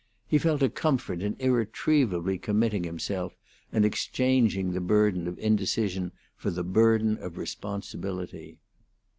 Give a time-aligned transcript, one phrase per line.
[0.25, 3.35] He felt a comfort in irretrievably committing himself,
[3.71, 8.57] and exchanging the burden of indecision for the burden of responsibility.